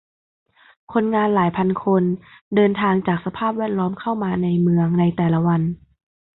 [0.93, 2.03] คนงานหลายพันคน
[2.55, 5.61] เดินทางจากสภาพแวดล้อมเข้ามาในเมืองในแต่ละวัน